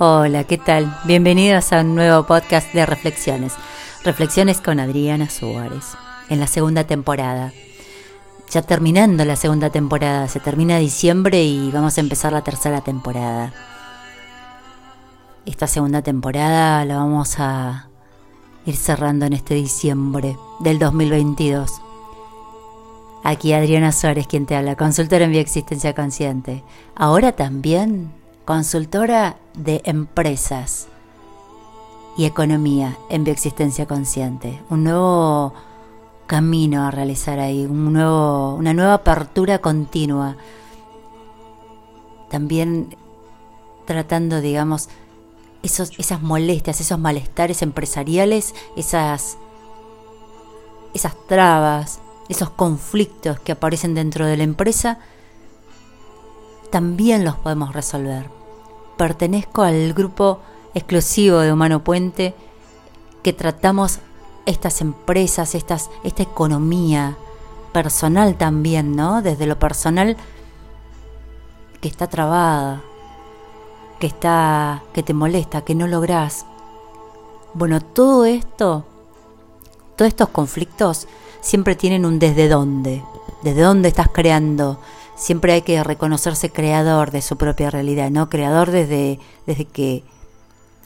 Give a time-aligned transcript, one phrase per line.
[0.00, 0.92] Hola, ¿qué tal?
[1.04, 3.52] Bienvenidos a un nuevo podcast de reflexiones.
[4.02, 5.84] Reflexiones con Adriana Suárez,
[6.28, 7.52] en la segunda temporada.
[8.50, 13.52] Ya terminando la segunda temporada, se termina diciembre y vamos a empezar la tercera temporada.
[15.46, 17.88] Esta segunda temporada la vamos a
[18.66, 21.70] ir cerrando en este diciembre del 2022.
[23.22, 26.64] Aquí Adriana Suárez quien te habla, consultora en bioexistencia consciente.
[26.96, 30.88] Ahora también consultora de empresas
[32.16, 34.62] y economía en bioexistencia consciente.
[34.70, 35.54] Un nuevo
[36.26, 40.36] camino a realizar ahí, un nuevo, una nueva apertura continua.
[42.30, 42.96] También
[43.86, 44.88] tratando, digamos,
[45.62, 49.38] esos, esas molestias, esos malestares empresariales, esas,
[50.92, 54.98] esas trabas, esos conflictos que aparecen dentro de la empresa,
[56.70, 58.28] también los podemos resolver.
[58.96, 60.40] Pertenezco al grupo
[60.74, 62.34] exclusivo de Humano Puente
[63.22, 64.00] que tratamos
[64.46, 67.16] estas empresas, estas, esta economía
[67.72, 69.22] personal también, ¿no?
[69.22, 70.16] Desde lo personal
[71.80, 72.82] que está trabada,
[73.98, 76.46] que está que te molesta, que no logras.
[77.54, 78.84] Bueno, todo esto,
[79.96, 81.08] todos estos conflictos
[81.40, 83.02] siempre tienen un desde dónde,
[83.42, 84.78] desde dónde estás creando.
[85.16, 88.28] Siempre hay que reconocerse creador de su propia realidad, ¿no?
[88.28, 90.04] Creador desde, desde que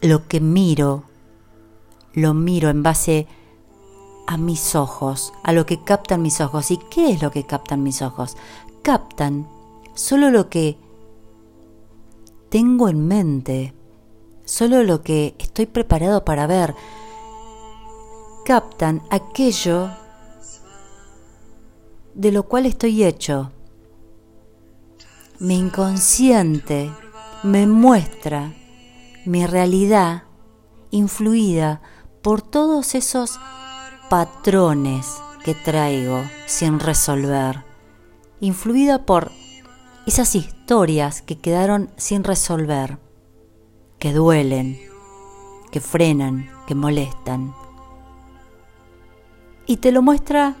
[0.00, 1.04] lo que miro,
[2.14, 3.26] lo miro en base
[4.26, 6.70] a mis ojos, a lo que captan mis ojos.
[6.70, 8.36] ¿Y qué es lo que captan mis ojos?
[8.82, 9.46] Captan
[9.94, 10.78] solo lo que
[12.48, 13.74] tengo en mente,
[14.44, 16.74] solo lo que estoy preparado para ver.
[18.44, 19.90] Captan aquello
[22.14, 23.50] de lo cual estoy hecho.
[25.40, 26.92] Mi inconsciente
[27.42, 28.52] me muestra
[29.26, 30.22] mi realidad
[30.92, 31.82] influida
[32.22, 33.40] por todos esos
[34.08, 37.64] patrones que traigo sin resolver,
[38.38, 39.32] influida por
[40.06, 42.98] esas historias que quedaron sin resolver,
[43.98, 44.78] que duelen,
[45.72, 47.52] que frenan, que molestan.
[49.66, 50.54] Y te lo muestra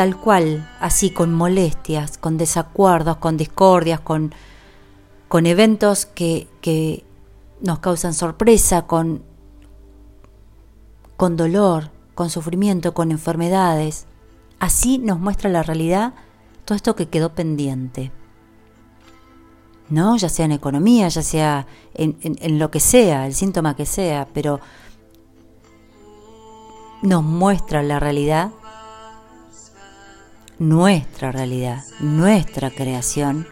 [0.00, 4.34] tal cual, así con molestias, con desacuerdos, con discordias, con,
[5.28, 7.04] con eventos que, que
[7.60, 9.22] nos causan sorpresa, con,
[11.18, 14.06] con dolor, con sufrimiento, con enfermedades.
[14.58, 16.14] Así nos muestra la realidad
[16.64, 18.10] todo esto que quedó pendiente.
[19.90, 20.16] ¿No?
[20.16, 23.84] Ya sea en economía, ya sea en, en, en lo que sea, el síntoma que
[23.84, 24.60] sea, pero
[27.02, 28.52] nos muestra la realidad
[30.60, 33.48] nuestra realidad, nuestra creación,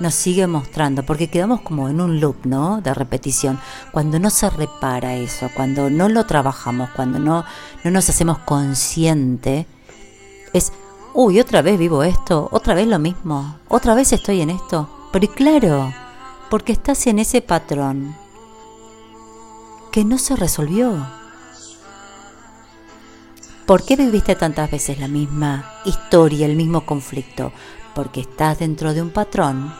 [0.00, 2.80] nos sigue mostrando, porque quedamos como en un loop, ¿no?
[2.80, 3.60] De repetición.
[3.92, 7.44] Cuando no se repara eso, cuando no lo trabajamos, cuando no,
[7.84, 9.66] no nos hacemos consciente,
[10.52, 10.72] es,
[11.14, 14.88] uy, otra vez vivo esto, otra vez lo mismo, otra vez estoy en esto.
[15.12, 15.92] Pero claro,
[16.50, 18.16] porque estás en ese patrón
[19.92, 21.15] que no se resolvió.
[23.66, 27.52] ¿Por qué viviste tantas veces la misma historia, el mismo conflicto?
[27.96, 29.74] Porque estás dentro de un patrón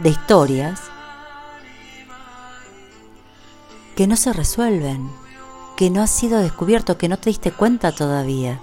[0.00, 0.80] de historias
[3.96, 5.10] que no se resuelven,
[5.76, 8.60] que no ha sido descubierto, que no te diste cuenta todavía,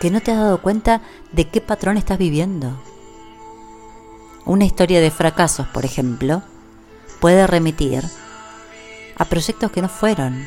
[0.00, 2.82] que no te has dado cuenta de qué patrón estás viviendo.
[4.46, 6.42] Una historia de fracasos, por ejemplo,
[7.20, 8.02] puede remitir
[9.16, 10.44] a proyectos que no fueron,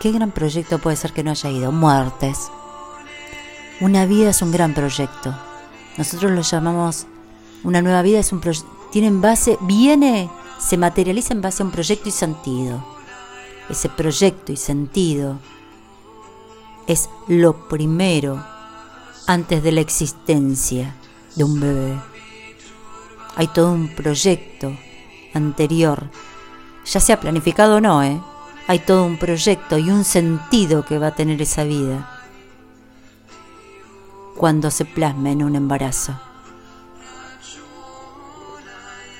[0.00, 1.72] ¿Qué gran proyecto puede ser que no haya ido?
[1.72, 2.50] Muertes.
[3.80, 5.34] Una vida es un gran proyecto.
[5.96, 7.06] Nosotros lo llamamos
[7.64, 8.40] una nueva vida es un
[8.92, 12.84] tiene en base viene se materializa en base a un proyecto y sentido.
[13.68, 15.38] Ese proyecto y sentido
[16.86, 18.44] es lo primero
[19.26, 20.94] antes de la existencia
[21.34, 22.00] de un bebé.
[23.36, 24.72] Hay todo un proyecto
[25.34, 26.10] anterior,
[26.84, 28.20] ya sea planificado o no, ¿eh?
[28.68, 32.06] Hay todo un proyecto y un sentido que va a tener esa vida
[34.36, 36.20] cuando se plasma en un embarazo.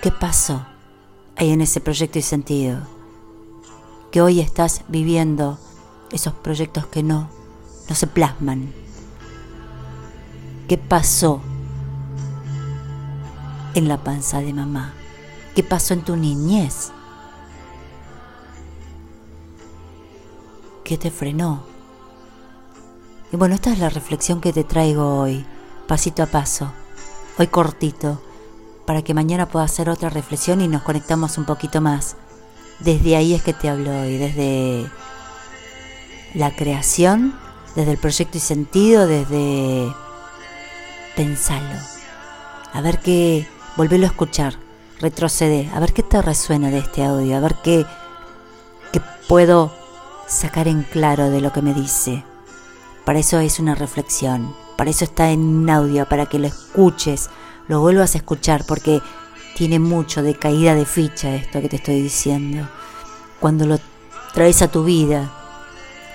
[0.02, 0.66] ¿Qué pasó
[1.34, 2.80] ahí en ese proyecto y sentido?
[4.12, 5.58] Que hoy estás viviendo
[6.12, 7.30] esos proyectos que no,
[7.88, 8.70] no se plasman.
[10.68, 11.40] ¿Qué pasó
[13.72, 14.92] en la panza de mamá?
[15.54, 16.92] ¿Qué pasó en tu niñez?
[20.88, 21.64] ¿Qué te frenó?
[23.30, 25.44] Y bueno, esta es la reflexión que te traigo hoy,
[25.86, 26.72] pasito a paso,
[27.38, 28.22] hoy cortito,
[28.86, 32.16] para que mañana pueda hacer otra reflexión y nos conectamos un poquito más.
[32.78, 34.90] Desde ahí es que te hablo hoy, desde
[36.32, 37.38] la creación,
[37.76, 39.92] desde el proyecto y sentido, desde
[41.16, 41.78] pensarlo.
[42.72, 43.46] A ver qué,
[43.76, 44.54] volverlo a escuchar,
[45.00, 47.84] retrocede, a ver qué te resuena de este audio, a ver qué,
[48.90, 49.77] qué puedo
[50.28, 52.22] sacar en claro de lo que me dice.
[53.04, 57.30] Para eso es una reflexión, para eso está en audio, para que lo escuches,
[57.66, 59.00] lo vuelvas a escuchar, porque
[59.56, 62.68] tiene mucho de caída de ficha esto que te estoy diciendo.
[63.40, 63.78] Cuando lo
[64.34, 65.32] traes a tu vida,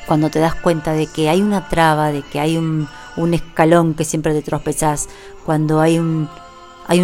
[0.05, 2.87] cuando te das cuenta de que hay una traba, de que hay un,
[3.33, 5.09] escalón que siempre te tropezás,
[5.45, 6.29] cuando hay un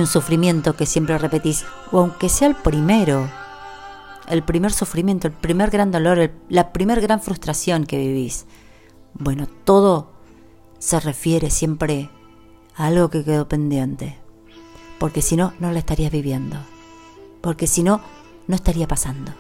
[0.06, 3.28] sufrimiento que siempre repetís, o aunque sea el primero,
[4.30, 8.46] el primer sufrimiento, el primer gran dolor, la primer gran frustración que vivís.
[9.14, 10.12] Bueno, todo
[10.78, 12.10] se refiere siempre
[12.76, 14.18] a algo que quedó pendiente,
[15.00, 16.58] porque si no, no lo estarías viviendo,
[17.42, 18.02] porque si no,
[18.48, 19.34] no estaría pasando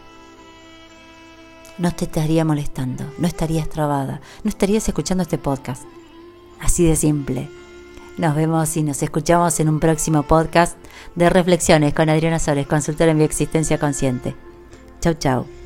[1.80, 5.84] no te estaría molestando, no estarías trabada, no estarías escuchando este podcast.
[6.60, 7.50] Así de simple.
[8.18, 10.78] Nos vemos y nos escuchamos en un próximo podcast
[11.16, 14.36] de Reflexiones con Adriana Sores, consultora en bioexistencia consciente.
[15.02, 15.59] Chau, chau.